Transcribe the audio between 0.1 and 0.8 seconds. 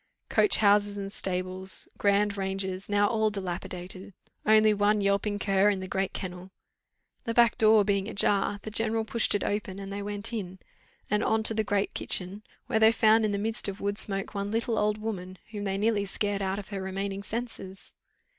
Coach